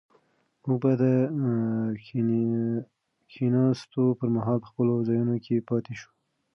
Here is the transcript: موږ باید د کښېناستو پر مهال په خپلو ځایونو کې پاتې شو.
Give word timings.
موږ 0.65 0.77
باید 0.83 1.01
د 1.01 1.03
کښېناستو 3.31 4.03
پر 4.19 4.27
مهال 4.35 4.57
په 4.61 4.67
خپلو 4.71 4.93
ځایونو 5.07 5.35
کې 5.45 5.65
پاتې 5.69 5.93
شو. 5.99 6.09